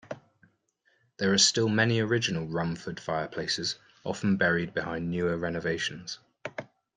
[1.17, 6.17] There are still many original Rumford fireplaces, often buried behind newer renovations.